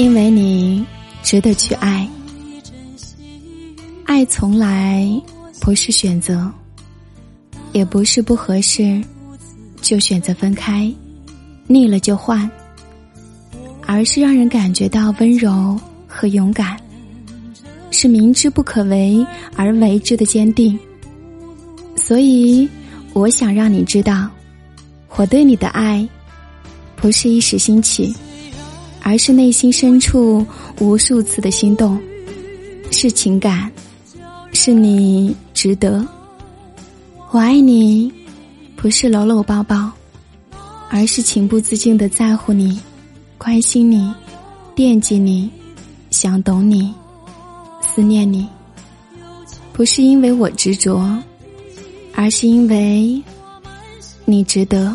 [0.00, 0.82] 因为你
[1.22, 2.08] 值得去爱。
[4.06, 5.06] 爱从来
[5.60, 6.50] 不是选择，
[7.72, 8.98] 也不是不合适
[9.82, 10.90] 就选择分开，
[11.66, 12.50] 腻了就换，
[13.82, 16.78] 而是让人感觉到温柔和勇敢，
[17.90, 19.22] 是明知不可为
[19.54, 20.78] 而为之的坚定。
[21.94, 22.66] 所以，
[23.12, 24.30] 我想让你知道，
[25.16, 26.08] 我对你的爱，
[26.96, 28.16] 不是一时兴起，
[29.02, 30.44] 而是内心深处
[30.78, 32.00] 无数次的心动，
[32.90, 33.70] 是情感，
[34.52, 36.06] 是你值得。
[37.30, 38.12] 我爱你，
[38.76, 39.90] 不是搂搂抱抱，
[40.88, 42.80] 而是情不自禁的在乎你，
[43.38, 44.12] 关心你，
[44.74, 45.50] 惦记你，
[46.10, 46.94] 想懂你，
[47.80, 48.46] 思念你。
[49.72, 51.04] 不是因为我执着。
[52.12, 53.22] 而是因为，
[54.26, 54.94] 你值得。